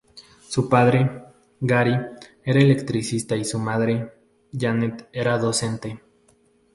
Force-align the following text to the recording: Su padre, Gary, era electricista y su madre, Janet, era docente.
Su 0.47 0.67
padre, 0.67 1.25
Gary, 1.59 1.93
era 2.43 2.59
electricista 2.59 3.35
y 3.35 3.45
su 3.45 3.59
madre, 3.59 4.11
Janet, 4.51 5.07
era 5.13 5.37
docente. 5.37 6.01